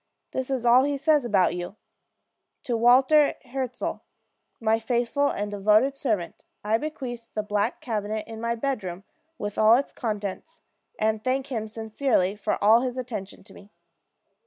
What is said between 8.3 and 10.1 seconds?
my bedroom, with all its